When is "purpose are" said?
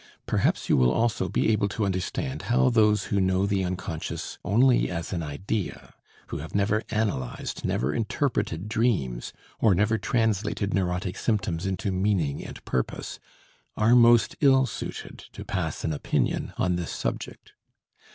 12.65-13.93